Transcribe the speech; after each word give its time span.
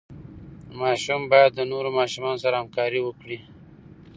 ماشوم 0.79 1.21
باید 1.31 1.51
د 1.55 1.61
نورو 1.71 1.89
ماشومانو 1.99 2.41
سره 2.43 2.55
همکاري 2.61 2.99
وکړي. 3.03 3.37